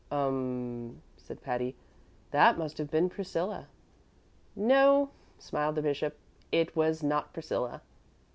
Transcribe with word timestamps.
'""Um 0.11 0.87
m," 0.95 1.01
said 1.15 1.43
Patty; 1.43 1.75
"that 2.31 2.57
must 2.57 2.79
have 2.79 2.89
been 2.89 3.07
Priscilla." 3.07 3.67
"No," 4.55 5.11
smiled 5.37 5.75
the 5.75 5.83
bishop, 5.83 6.17
"it 6.51 6.75
was 6.75 7.03
not 7.03 7.33
Priscilla. 7.33 7.83